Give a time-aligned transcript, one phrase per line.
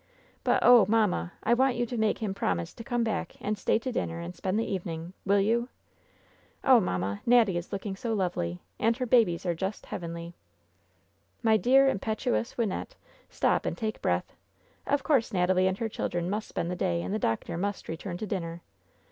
[0.43, 3.77] But, oh, mamma, I want you to make him promise to come back and stay
[3.77, 5.69] to dinner and spend the evening— ^will you?
[6.63, 10.33] Oh, mamma, Natty is looking so lovely, and her babies are just heavenly
[11.43, 12.95] 1" LOVE'S BITTEREST CUP 149 '^My dear, impetuous Wynnette,
[13.29, 14.33] stop and take breath
[14.85, 17.87] 1 Of course Natalie and her children must spend the day, and the doctor must
[17.87, 18.63] return to dinner.